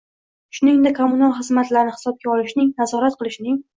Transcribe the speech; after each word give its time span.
shuningdek 0.59 0.95
kommunal 1.01 1.35
xizmatlarni 1.41 1.93
hisobga 1.99 2.33
olishning, 2.37 2.73
nazorat 2.81 3.19
qilishning 3.21 3.63